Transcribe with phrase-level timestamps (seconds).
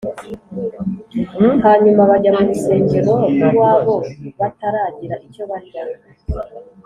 [1.65, 3.95] hanyuma bajya mu rusengero rw’iwabo
[4.39, 5.83] bataragira icyo barya